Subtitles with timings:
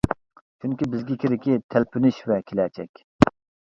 [0.63, 3.09] چۈنكى بىزگە كېرىكى، تەلپۈنۈش ۋە كېلەچەك.